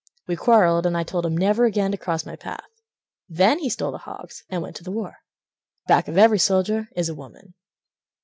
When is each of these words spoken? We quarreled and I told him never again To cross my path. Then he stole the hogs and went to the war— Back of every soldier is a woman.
We 0.25 0.35
quarreled 0.35 0.87
and 0.87 0.97
I 0.97 1.03
told 1.03 1.27
him 1.27 1.37
never 1.37 1.65
again 1.65 1.91
To 1.91 1.97
cross 1.99 2.25
my 2.25 2.35
path. 2.35 2.65
Then 3.29 3.59
he 3.59 3.69
stole 3.69 3.91
the 3.91 3.99
hogs 3.99 4.43
and 4.49 4.59
went 4.63 4.75
to 4.77 4.83
the 4.83 4.89
war— 4.89 5.17
Back 5.85 6.07
of 6.07 6.17
every 6.17 6.39
soldier 6.39 6.89
is 6.95 7.07
a 7.07 7.13
woman. 7.13 7.53